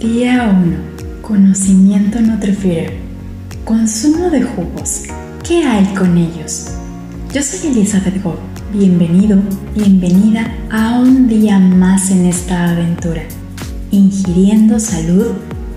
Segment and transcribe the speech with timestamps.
[0.00, 1.22] Día 1.
[1.22, 2.92] Conocimiento Nutrifeeder.
[3.64, 5.02] Consumo de jugos.
[5.42, 6.68] ¿Qué hay con ellos?
[7.34, 8.36] Yo soy Elizabeth Go.
[8.72, 9.40] Bienvenido,
[9.74, 13.22] bienvenida a un día más en esta aventura.
[13.90, 15.32] Ingiriendo salud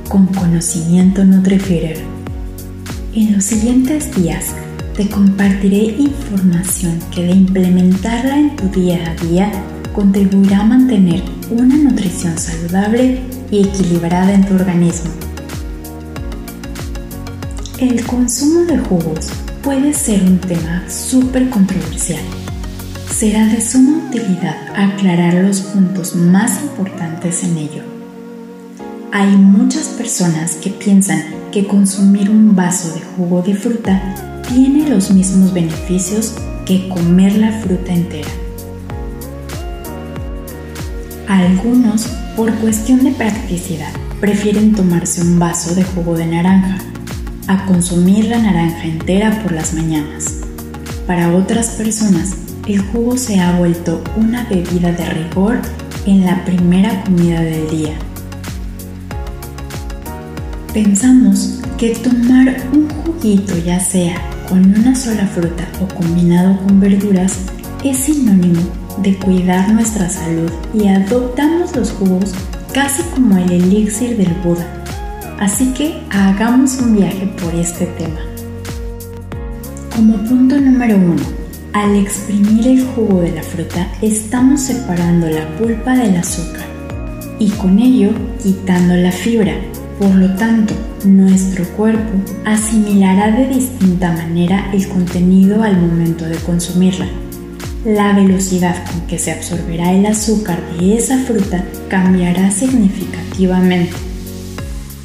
[0.08, 1.98] con conocimiento Nutrifeeder.
[3.16, 4.54] En los siguientes días
[4.96, 9.52] te compartiré información que de implementarla en tu día a día
[9.94, 15.12] contribuirá a mantener una nutrición saludable y equilibrada en tu organismo.
[17.80, 19.30] El consumo de jugos
[19.64, 22.22] puede ser un tema súper controversial.
[23.10, 27.84] Será de suma utilidad aclarar los puntos más importantes en ello.
[29.12, 35.12] Hay muchas personas que piensan que consumir un vaso de jugo de fruta tiene los
[35.12, 38.30] mismos beneficios que comer la fruta entera.
[41.28, 46.78] Algunos, por cuestión de practicidad, prefieren tomarse un vaso de jugo de naranja
[47.48, 50.38] a consumir la naranja entera por las mañanas.
[51.08, 52.36] Para otras personas,
[52.68, 55.60] el jugo se ha vuelto una bebida de rigor
[56.06, 57.94] en la primera comida del día.
[60.74, 64.16] Pensamos que tomar un juguito ya sea
[64.48, 67.38] con una sola fruta o combinado con verduras
[67.84, 72.34] es sinónimo de cuidar nuestra salud y adoptamos los jugos
[72.74, 74.66] casi como el elixir del Buda.
[75.40, 78.20] Así que hagamos un viaje por este tema.
[79.96, 81.24] Como punto número uno,
[81.74, 86.66] al exprimir el jugo de la fruta estamos separando la pulpa del azúcar
[87.40, 88.12] y con ello
[88.42, 89.54] quitando la fibra.
[90.00, 90.74] Por lo tanto,
[91.06, 92.12] nuestro cuerpo
[92.46, 97.08] asimilará de distinta manera el contenido al momento de consumirla.
[97.86, 103.96] La velocidad con que se absorberá el azúcar de esa fruta cambiará significativamente,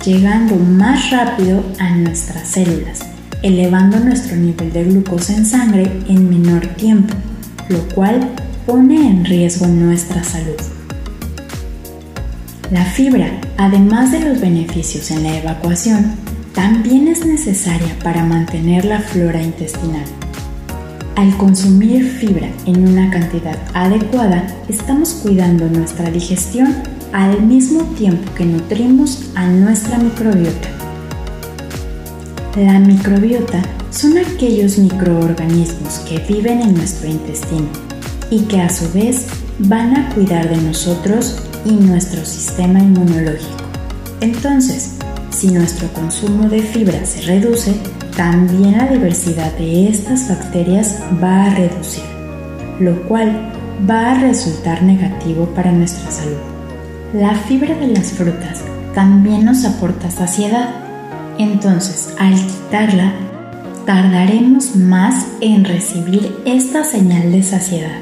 [0.05, 3.01] llegando más rápido a nuestras células,
[3.43, 7.15] elevando nuestro nivel de glucosa en sangre en menor tiempo,
[7.71, 8.29] lo cual
[8.67, 10.61] pone en riesgo nuestra salud.
[12.71, 16.13] La fibra, además de los beneficios en la evacuación,
[16.55, 20.05] también es necesaria para mantener la flora intestinal.
[21.17, 26.75] Al consumir fibra en una cantidad adecuada, estamos cuidando nuestra digestión
[27.15, 30.69] al mismo tiempo que nutrimos a nuestra microbiota.
[32.55, 37.69] La microbiota son aquellos microorganismos que viven en nuestro intestino
[38.31, 39.27] y que a su vez
[39.61, 43.65] van a cuidar de nosotros y nuestro sistema inmunológico.
[44.21, 44.97] Entonces,
[45.31, 47.75] si nuestro consumo de fibra se reduce,
[48.17, 52.05] también la diversidad de estas bacterias va a reducir,
[52.81, 53.53] lo cual
[53.89, 56.39] va a resultar negativo para nuestra salud.
[57.13, 58.63] La fibra de las frutas
[58.95, 60.71] también nos aporta saciedad,
[61.39, 63.13] entonces al quitarla
[63.85, 67.99] tardaremos más en recibir esta señal de saciedad.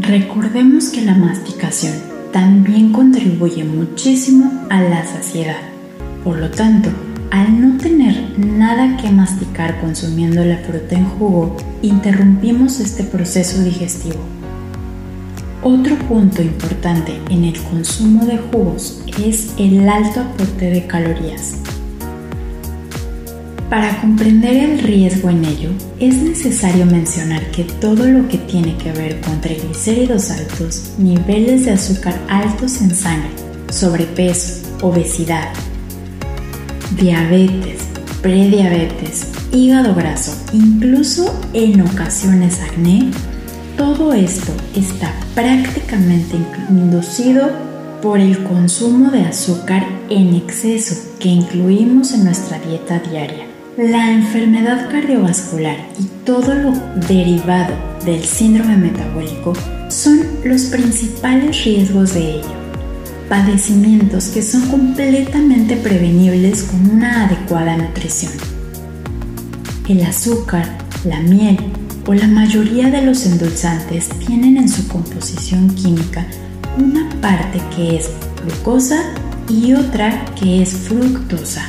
[0.00, 1.94] Recordemos que la masticación
[2.32, 5.60] también contribuye muchísimo a la saciedad,
[6.24, 6.90] por lo tanto,
[7.34, 14.20] al no tener nada que masticar consumiendo la fruta en jugo, interrumpimos este proceso digestivo.
[15.60, 21.56] Otro punto importante en el consumo de jugos es el alto aporte de calorías.
[23.68, 28.92] Para comprender el riesgo en ello, es necesario mencionar que todo lo que tiene que
[28.92, 33.30] ver con triglicéridos altos, niveles de azúcar altos en sangre,
[33.70, 35.48] sobrepeso, obesidad,
[36.96, 37.82] diabetes,
[38.22, 43.10] prediabetes, hígado graso, incluso en ocasiones acné,
[43.76, 46.36] todo esto está prácticamente
[46.70, 47.50] inducido
[48.00, 53.46] por el consumo de azúcar en exceso que incluimos en nuestra dieta diaria.
[53.76, 56.72] La enfermedad cardiovascular y todo lo
[57.08, 57.74] derivado
[58.04, 59.54] del síndrome metabólico
[59.88, 62.63] son los principales riesgos de ello
[63.28, 68.32] padecimientos que son completamente prevenibles con una adecuada nutrición.
[69.88, 71.58] El azúcar, la miel
[72.06, 76.26] o la mayoría de los endulzantes tienen en su composición química
[76.78, 78.10] una parte que es
[78.42, 79.00] glucosa
[79.48, 81.66] y otra que es fructosa.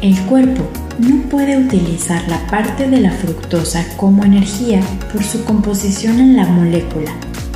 [0.00, 0.68] El cuerpo
[0.98, 4.80] no puede utilizar la parte de la fructosa como energía
[5.12, 7.12] por su composición en la molécula.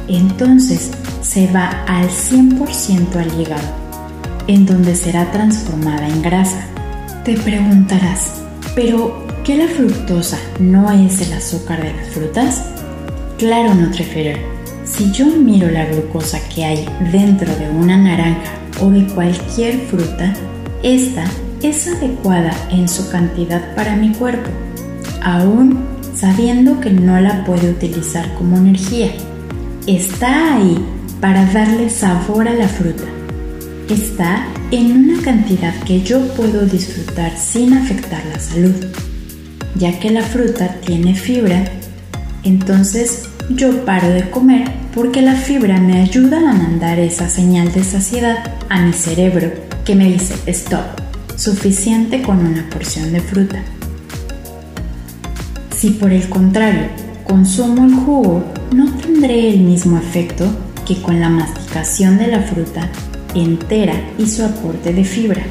[0.09, 0.91] Entonces,
[1.27, 3.69] se va al 100% al hígado,
[4.47, 6.67] en donde será transformada en grasa.
[7.25, 8.43] Te preguntarás,
[8.77, 12.65] ¿pero qué la fructosa no es el azúcar de las frutas?
[13.39, 14.39] Claro, Nutriferer.
[14.85, 20.33] Si yo miro la glucosa que hay dentro de una naranja o de cualquier fruta,
[20.85, 21.25] esta
[21.61, 24.49] es adecuada en su cantidad para mi cuerpo,
[25.23, 25.85] aún
[26.15, 29.11] sabiendo que no la puede utilizar como energía.
[29.89, 30.79] Está ahí
[31.21, 33.05] para darle sabor a la fruta.
[33.89, 38.75] Está en una cantidad que yo puedo disfrutar sin afectar la salud.
[39.77, 41.65] Ya que la fruta tiene fibra,
[42.43, 47.85] entonces yo paro de comer porque la fibra me ayuda a mandar esa señal de
[47.85, 49.53] saciedad a mi cerebro
[49.85, 50.85] que me dice stop,
[51.37, 53.63] suficiente con una porción de fruta.
[55.77, 56.89] Si por el contrario
[57.25, 60.47] consumo el jugo, no tendré el mismo efecto
[60.87, 62.89] que con la masticación de la fruta
[63.35, 65.43] entera y su aporte de fibra.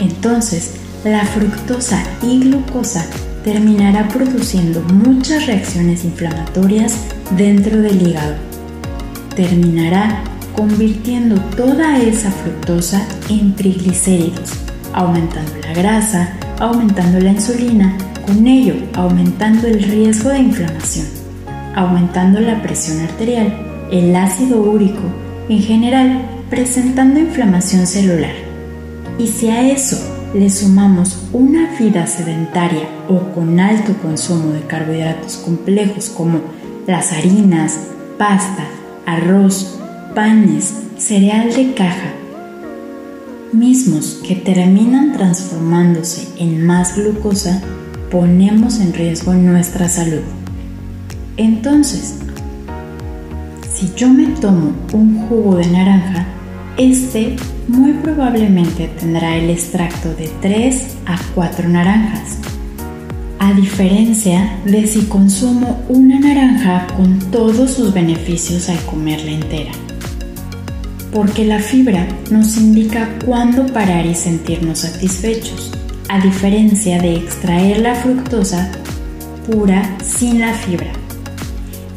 [0.00, 0.74] Entonces,
[1.04, 3.04] la fructosa y glucosa
[3.44, 6.94] terminará produciendo muchas reacciones inflamatorias
[7.36, 8.34] dentro del hígado.
[9.34, 10.22] Terminará
[10.54, 14.52] convirtiendo toda esa fructosa en triglicéridos,
[14.92, 17.96] aumentando la grasa, aumentando la insulina,
[18.26, 21.06] con ello aumentando el riesgo de inflamación,
[21.74, 25.02] aumentando la presión arterial, el ácido úrico,
[25.48, 28.34] en general presentando inflamación celular.
[29.18, 29.98] Y si a eso
[30.34, 36.40] le sumamos una vida sedentaria o con alto consumo de carbohidratos complejos como
[36.86, 37.78] las harinas,
[38.18, 38.66] pasta,
[39.04, 39.78] arroz,
[40.14, 42.14] panes, cereal de caja,
[43.52, 47.60] mismos que terminan transformándose en más glucosa,
[48.10, 50.22] ponemos en riesgo nuestra salud.
[51.36, 52.16] Entonces,
[53.82, 56.24] si yo me tomo un jugo de naranja,
[56.76, 57.34] este
[57.66, 62.38] muy probablemente tendrá el extracto de 3 a 4 naranjas,
[63.40, 69.72] a diferencia de si consumo una naranja con todos sus beneficios al comerla entera.
[71.12, 75.72] Porque la fibra nos indica cuándo parar y sentirnos satisfechos,
[76.08, 78.70] a diferencia de extraer la fructosa
[79.44, 81.01] pura sin la fibra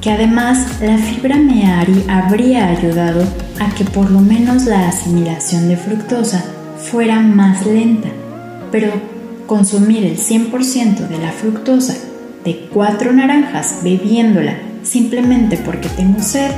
[0.06, 1.66] que además la fibra me
[2.08, 3.24] habría ayudado
[3.60, 6.46] a que por lo menos la asimilación de fructosa
[6.78, 8.10] fuera más lenta,
[8.72, 8.92] pero
[9.48, 11.96] consumir el 100% de la fructosa
[12.44, 16.52] de cuatro naranjas bebiéndola simplemente porque tengo sed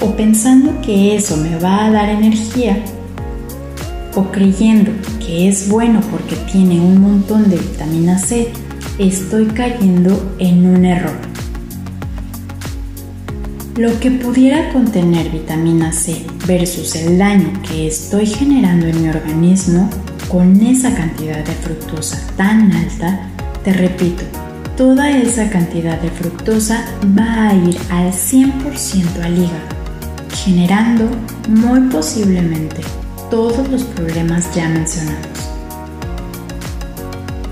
[0.00, 2.78] o pensando que eso me va a dar energía
[4.14, 8.52] o creyendo que es bueno porque tiene un montón de vitamina C,
[9.00, 11.33] estoy cayendo en un error.
[13.76, 19.90] Lo que pudiera contener vitamina C versus el daño que estoy generando en mi organismo
[20.28, 23.28] con esa cantidad de fructosa tan alta,
[23.64, 24.22] te repito,
[24.76, 26.84] toda esa cantidad de fructosa
[27.18, 29.68] va a ir al 100% al hígado,
[30.44, 31.10] generando
[31.48, 32.80] muy posiblemente
[33.28, 35.50] todos los problemas ya mencionados.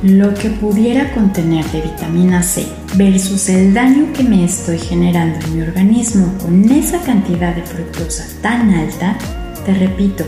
[0.04, 5.56] Lo que pudiera contener de vitamina C versus el daño que me estoy generando en
[5.56, 9.16] mi organismo con esa cantidad de fructosa tan alta,
[9.64, 10.24] te repito,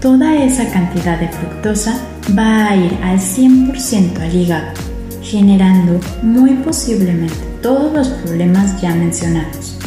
[0.00, 2.00] toda esa cantidad de fructosa
[2.36, 4.68] va a ir al 100% al hígado,
[5.22, 9.78] generando muy posiblemente todos los problemas ya mencionados.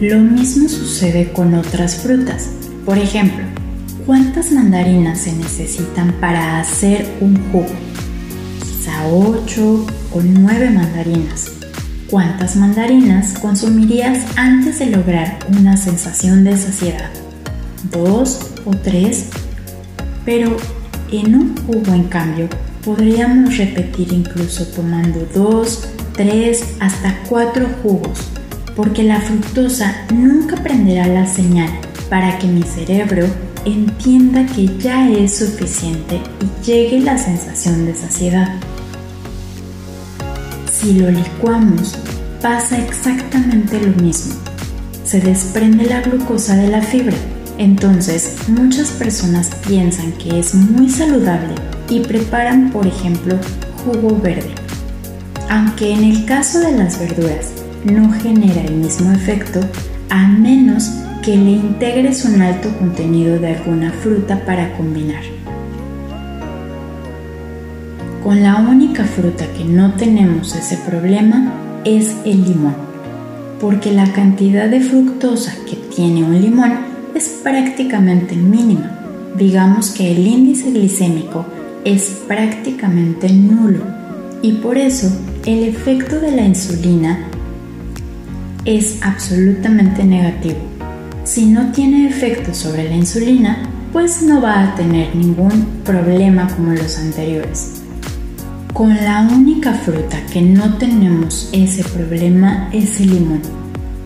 [0.00, 2.50] Lo mismo sucede con otras frutas.
[2.84, 3.44] Por ejemplo,
[4.04, 7.85] ¿cuántas mandarinas se necesitan para hacer un jugo?
[8.86, 11.50] Quizá 8 o 9 mandarinas.
[12.08, 17.10] ¿Cuántas mandarinas consumirías antes de lograr una sensación de saciedad?
[17.90, 19.30] ¿Dos o tres?
[20.24, 20.56] Pero
[21.10, 22.48] en un jugo, en cambio,
[22.84, 28.20] podríamos repetir incluso tomando dos, tres, hasta cuatro jugos,
[28.76, 31.70] porque la fructosa nunca prenderá la señal
[32.08, 33.26] para que mi cerebro
[33.64, 38.60] entienda que ya es suficiente y llegue la sensación de saciedad.
[40.86, 41.96] Si lo licuamos,
[42.40, 44.36] pasa exactamente lo mismo.
[45.02, 47.16] Se desprende la glucosa de la fibra.
[47.58, 51.56] Entonces, muchas personas piensan que es muy saludable
[51.88, 53.36] y preparan, por ejemplo,
[53.84, 54.54] jugo verde.
[55.50, 57.50] Aunque en el caso de las verduras
[57.82, 59.58] no genera el mismo efecto,
[60.08, 60.92] a menos
[61.24, 65.35] que le integres un alto contenido de alguna fruta para combinar.
[68.26, 71.52] Con la única fruta que no tenemos ese problema
[71.84, 72.74] es el limón,
[73.60, 76.72] porque la cantidad de fructosa que tiene un limón
[77.14, 78.98] es prácticamente mínima.
[79.38, 81.46] Digamos que el índice glicémico
[81.84, 83.84] es prácticamente nulo
[84.42, 85.08] y por eso
[85.44, 87.28] el efecto de la insulina
[88.64, 90.58] es absolutamente negativo.
[91.22, 96.72] Si no tiene efecto sobre la insulina, pues no va a tener ningún problema como
[96.72, 97.75] los anteriores.
[98.72, 103.40] Con la única fruta que no tenemos ese problema es el limón,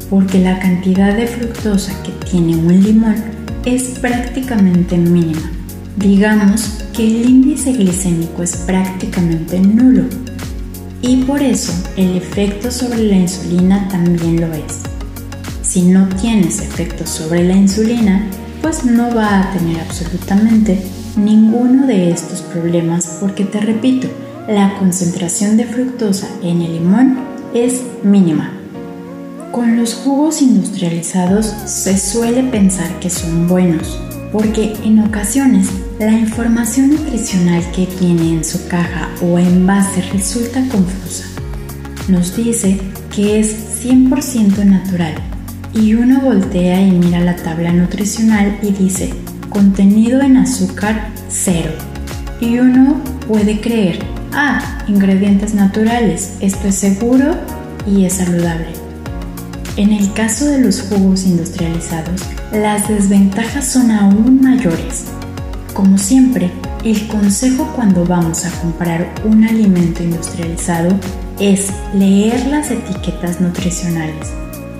[0.08, 3.16] porque la cantidad de fructosa que tiene un limón
[3.64, 5.50] es prácticamente mínima.
[5.96, 10.04] Digamos que el índice glicémico es prácticamente nulo
[11.02, 14.82] y por eso el efecto sobre la insulina también lo es.
[15.62, 18.26] Si no tienes efecto sobre la insulina,
[18.62, 20.82] pues no va a tener absolutamente
[21.16, 24.08] ninguno de estos problemas porque te repito,
[24.48, 27.18] la concentración de fructosa en el limón
[27.54, 28.52] es mínima.
[29.52, 33.98] Con los jugos industrializados se suele pensar que son buenos,
[34.32, 35.68] porque en ocasiones
[35.98, 41.24] la información nutricional que tiene en su caja o envase resulta confusa.
[42.08, 42.80] Nos dice
[43.14, 45.14] que es 100% natural
[45.74, 49.12] y uno voltea y mira la tabla nutricional y dice
[49.48, 51.72] contenido en azúcar cero.
[52.40, 57.34] Y uno puede creer Ah, ingredientes naturales, esto es seguro
[57.84, 58.68] y es saludable.
[59.76, 62.20] En el caso de los jugos industrializados,
[62.52, 65.06] las desventajas son aún mayores.
[65.74, 66.50] Como siempre,
[66.84, 70.90] el consejo cuando vamos a comprar un alimento industrializado
[71.40, 74.28] es leer las etiquetas nutricionales.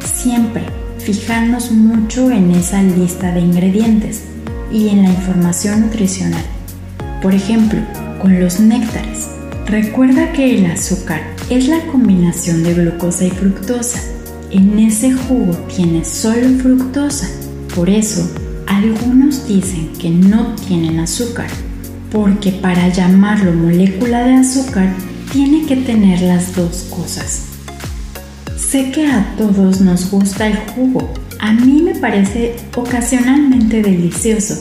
[0.04, 0.62] Siempre
[0.99, 4.23] fijarnos mucho en esa lista de ingredientes
[4.71, 6.45] y en la información nutricional.
[7.23, 7.80] Por ejemplo,
[8.21, 9.29] con los néctares.
[9.70, 14.00] Recuerda que el azúcar es la combinación de glucosa y fructosa.
[14.50, 17.28] En ese jugo tiene solo fructosa.
[17.76, 18.28] Por eso,
[18.66, 21.46] algunos dicen que no tienen azúcar,
[22.10, 24.92] porque para llamarlo molécula de azúcar
[25.32, 27.44] tiene que tener las dos cosas.
[28.56, 31.14] Sé que a todos nos gusta el jugo.
[31.38, 34.56] A mí me parece ocasionalmente delicioso,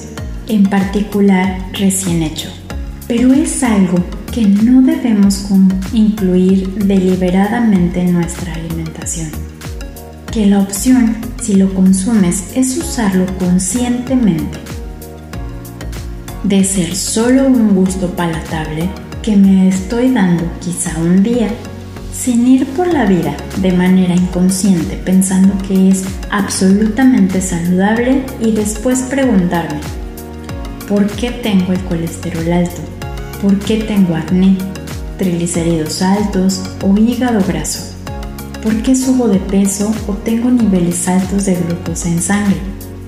[0.47, 2.58] en particular recién hecho.
[3.09, 3.97] Pero es algo
[4.31, 5.47] que no debemos
[5.93, 9.31] incluir deliberadamente en nuestra alimentación.
[10.31, 14.59] Que la opción, si lo consumes, es usarlo conscientemente.
[16.43, 18.87] De ser solo un gusto palatable
[19.23, 21.47] que me estoy dando quizá un día,
[22.13, 29.01] sin ir por la vida de manera inconsciente pensando que es absolutamente saludable y después
[29.09, 29.79] preguntarme,
[30.87, 32.98] ¿por qué tengo el colesterol alto?
[33.41, 34.57] ¿Por qué tengo acné,
[35.17, 37.95] triglicéridos altos o hígado graso?
[38.61, 42.57] ¿Por qué subo de peso o tengo niveles altos de glucosa en sangre?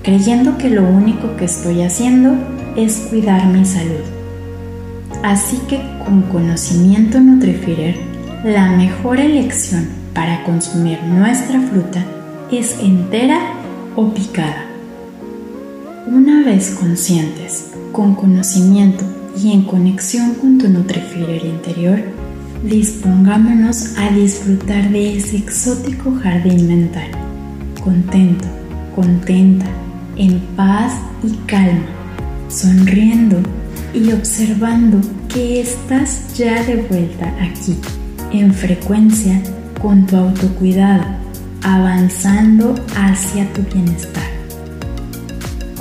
[0.02, 2.32] Creyendo que lo único que estoy haciendo
[2.76, 4.00] es cuidar mi salud.
[5.22, 7.96] Así que con conocimiento Nutrifier,
[8.42, 12.06] la mejor elección para consumir nuestra fruta
[12.50, 13.38] es entera
[13.96, 14.64] o picada.
[16.06, 19.04] Una vez conscientes, con conocimiento
[19.36, 22.00] y en conexión con tu Nutrifier interior,
[22.64, 27.10] dispongámonos a disfrutar de ese exótico jardín mental,
[27.82, 28.46] contento,
[28.94, 29.66] contenta,
[30.16, 31.86] en paz y calma,
[32.48, 33.40] sonriendo
[33.94, 37.76] y observando que estás ya de vuelta aquí,
[38.32, 39.42] en frecuencia
[39.80, 41.04] con tu autocuidado,
[41.62, 44.31] avanzando hacia tu bienestar.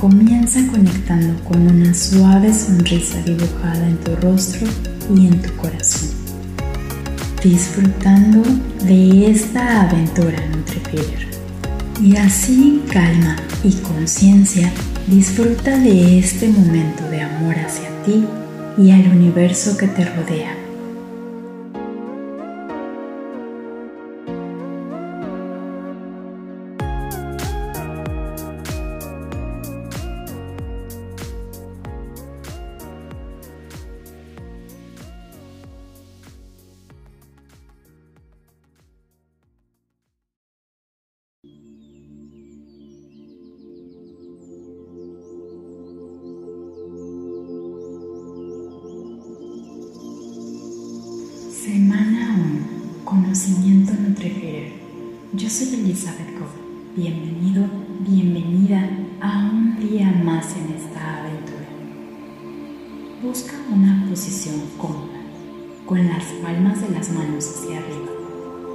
[0.01, 4.67] Comienza conectando con una suave sonrisa dibujada en tu rostro
[5.15, 6.09] y en tu corazón,
[7.43, 8.41] disfrutando
[8.83, 11.27] de esta aventura NutriFeeder.
[12.01, 14.73] Y así calma y conciencia,
[15.05, 18.25] disfruta de este momento de amor hacia ti
[18.79, 20.60] y al universo que te rodea.
[63.23, 65.21] Busca una posición cómoda,
[65.85, 68.11] con las palmas de las manos hacia arriba,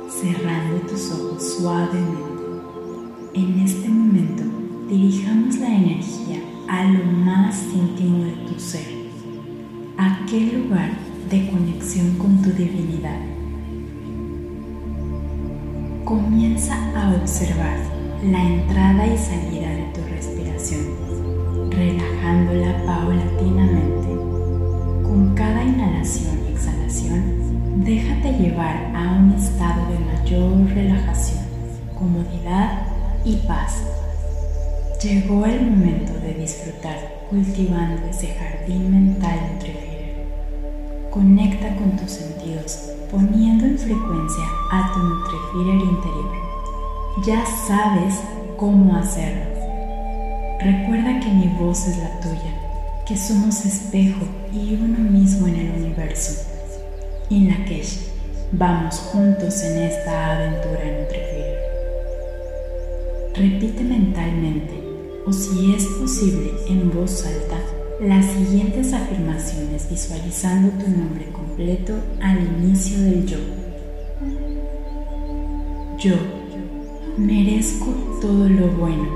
[0.08, 2.22] cerrando tus ojos suavemente.
[3.34, 4.44] En este momento,
[4.88, 6.38] dirijamos la energía
[6.68, 8.86] a lo más íntimo de tu ser,
[9.96, 10.90] aquel lugar
[11.28, 13.18] de conexión con tu divinidad.
[16.04, 17.78] Comienza a observar
[18.22, 21.06] la entrada y salida de tu respiración.
[21.68, 24.35] relajándola paulatinamente.
[25.16, 31.42] Con cada inhalación y exhalación, déjate llevar a un estado de mayor relajación,
[31.98, 32.82] comodidad
[33.24, 33.82] y paz.
[35.02, 36.98] Llegó el momento de disfrutar
[37.30, 40.26] cultivando ese jardín mental Nutrifier.
[41.10, 46.32] Conecta con tus sentidos, poniendo en frecuencia a tu Nutrifier interior.
[47.24, 48.20] Ya sabes
[48.58, 49.46] cómo hacerlo.
[50.60, 52.65] Recuerda que mi voz es la tuya,
[53.06, 56.44] que somos espejo y uno mismo en el universo.
[57.30, 57.84] En la que
[58.50, 61.58] vamos juntos en esta aventura Nutrifier.
[63.34, 64.74] Repite mentalmente
[65.24, 67.58] o si es posible en voz alta
[68.00, 73.38] las siguientes afirmaciones visualizando tu nombre completo al inicio del yo.
[75.98, 76.16] Yo
[77.16, 77.86] merezco
[78.20, 79.08] todo lo bueno.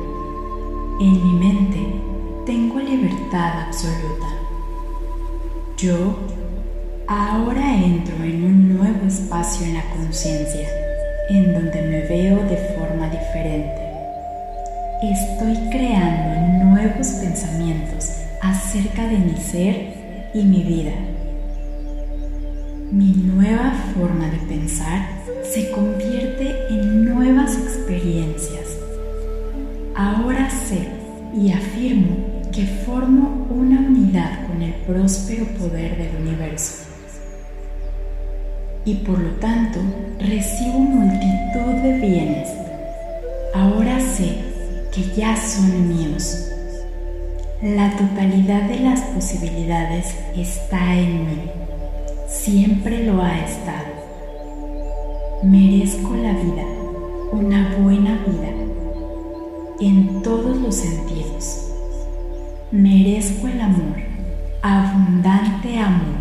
[1.00, 2.09] En mi mente
[2.50, 4.26] tengo libertad absoluta.
[5.76, 6.18] Yo
[7.06, 10.68] ahora entro en un nuevo espacio en la conciencia,
[11.28, 13.80] en donde me veo de forma diferente
[15.00, 18.10] estoy creando nuevos pensamientos
[18.42, 20.92] acerca de mi ser y mi vida.
[22.90, 25.06] Mi nueva forma de pensar
[25.44, 28.76] se convierte en nuevas experiencias.
[29.94, 30.88] Ahora sé
[31.32, 36.84] y afirmo que formo una unidad con el próspero poder del universo.
[38.84, 39.78] Y por lo tanto
[40.18, 42.48] recibo multitud de bienes.
[43.54, 44.36] Ahora sé
[44.92, 46.46] que ya son míos.
[47.62, 51.42] La totalidad de las posibilidades está en mí.
[52.26, 53.90] Siempre lo ha estado.
[55.42, 56.64] Merezco la vida,
[57.32, 58.48] una buena vida,
[59.80, 61.69] en todos los sentidos.
[62.72, 63.96] Merezco el amor,
[64.62, 66.20] abundante amor,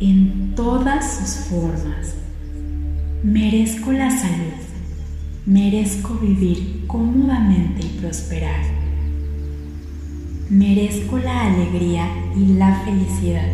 [0.00, 2.14] en todas sus formas.
[3.22, 4.54] Merezco la salud,
[5.44, 8.62] Merezco vivir cómodamente y prosperar.
[10.48, 13.52] Merezco la alegría y la felicidad.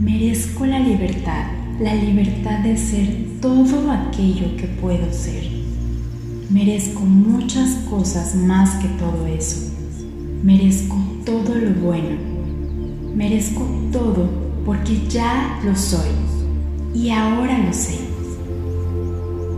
[0.00, 1.44] Merezco la libertad,
[1.78, 5.48] la libertad de ser todo aquello que puedo ser.
[6.50, 9.69] Merezco muchas cosas más que todo eso.
[10.42, 12.16] Merezco todo lo bueno.
[13.14, 14.26] Merezco todo
[14.64, 16.08] porque ya lo soy
[16.94, 17.98] y ahora lo sé.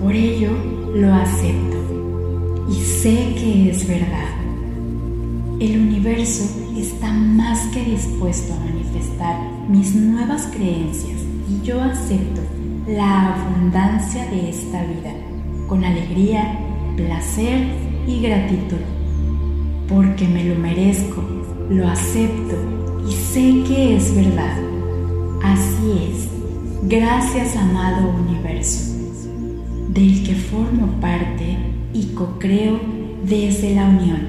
[0.02, 0.50] Por ello
[0.94, 1.76] lo acepto
[2.68, 4.28] y sé que es verdad.
[5.60, 6.44] El universo
[6.76, 9.36] está más que dispuesto a manifestar
[9.68, 12.40] mis nuevas creencias y yo acepto
[12.88, 15.14] la abundancia de esta vida
[15.68, 16.58] con alegría,
[16.96, 17.68] placer
[18.08, 19.01] y gratitud.
[19.92, 21.22] Porque me lo merezco,
[21.68, 22.56] lo acepto
[23.06, 24.56] y sé que es verdad.
[25.42, 26.28] Así es.
[26.88, 28.90] Gracias amado universo
[29.90, 31.58] del que formo parte
[31.92, 32.80] y co-creo
[33.24, 34.20] desde la unión.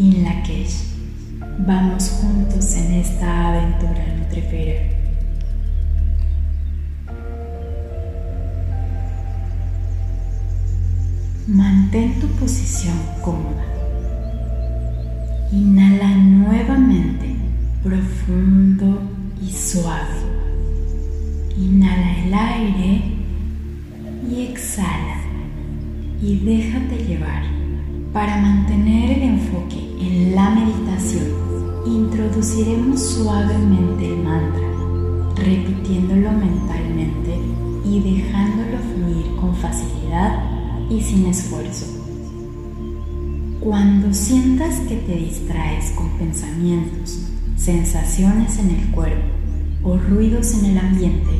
[0.00, 0.82] In Lakesh,
[1.64, 4.80] vamos juntos en esta aventura nutrifera.
[11.46, 13.71] Mantén tu posición cómoda.
[15.52, 17.36] Inhala nuevamente,
[17.84, 19.02] profundo
[19.38, 20.16] y suave.
[21.58, 23.02] Inhala el aire
[24.30, 25.20] y exhala
[26.22, 27.42] y déjate llevar.
[28.14, 31.26] Para mantener el enfoque en la meditación,
[31.86, 34.68] introduciremos suavemente el mantra,
[35.36, 37.38] repitiéndolo mentalmente
[37.84, 42.01] y dejándolo fluir con facilidad y sin esfuerzo.
[43.62, 49.22] Cuando sientas que te distraes con pensamientos, sensaciones en el cuerpo
[49.84, 51.30] o ruidos en el ambiente,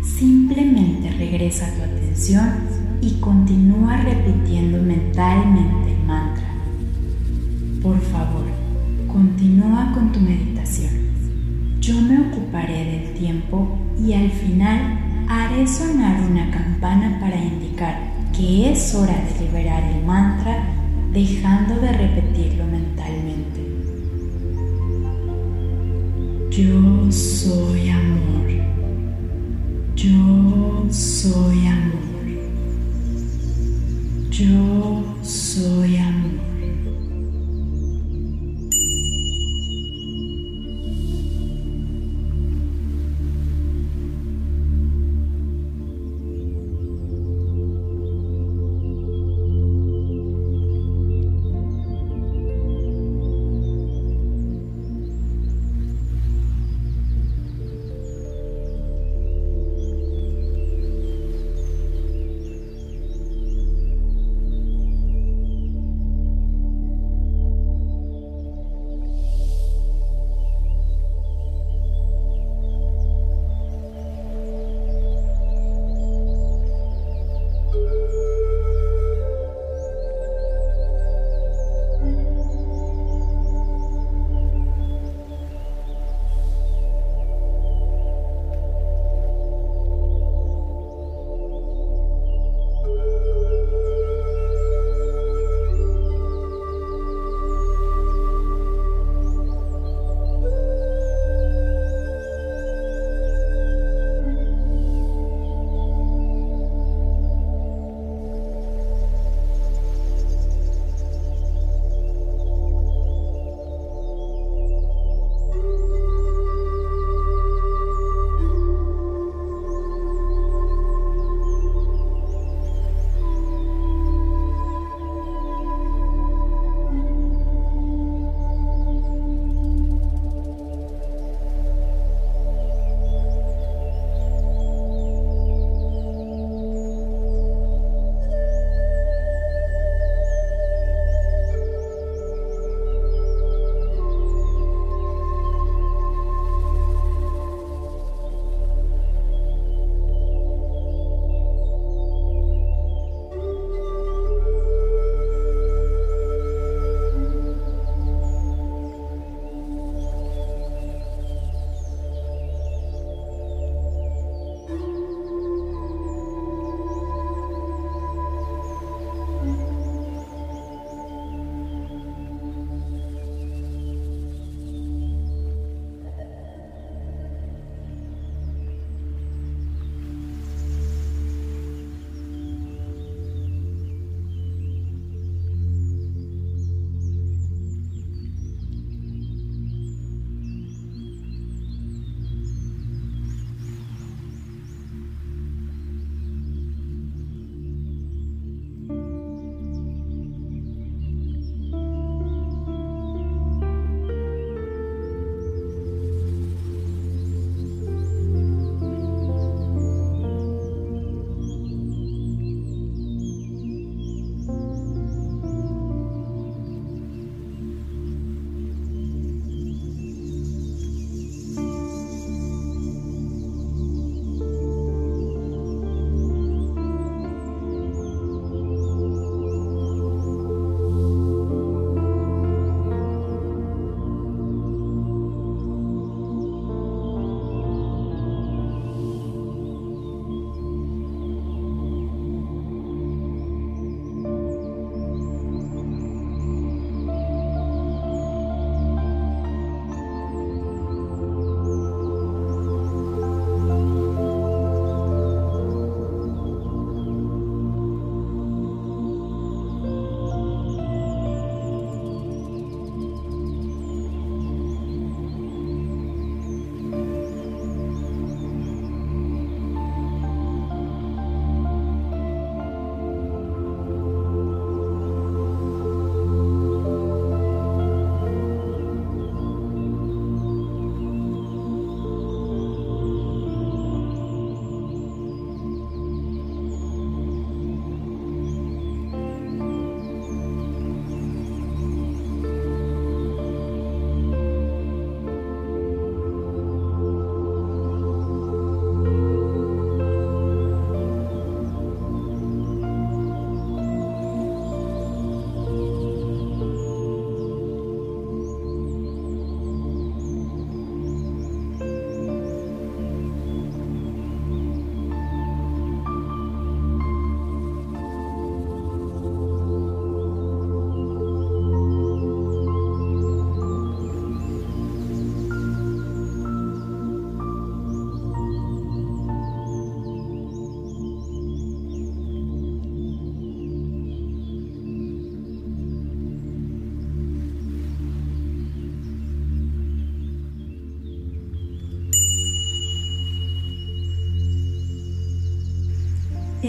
[0.00, 2.52] simplemente regresa tu atención
[3.00, 6.46] y continúa repitiendo mentalmente el mantra.
[7.82, 8.44] Por favor,
[9.08, 10.92] continúa con tu meditación.
[11.80, 17.98] Yo me ocuparé del tiempo y al final haré sonar una campana para indicar
[18.32, 20.75] que es hora de liberar el mantra
[21.16, 23.62] dejando de repetirlo mentalmente.
[26.50, 28.50] Yo soy amor.
[29.94, 32.26] Yo soy amor.
[34.30, 36.35] Yo soy amor.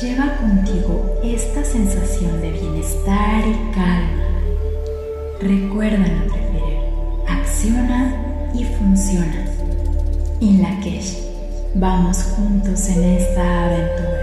[0.00, 4.30] lleva contigo esta sensación de bienestar y calma.
[5.40, 6.78] Recuerda no preferir,
[7.28, 9.44] acciona y funciona.
[10.40, 10.80] En la
[11.74, 14.19] Vamos juntos en esta aventura.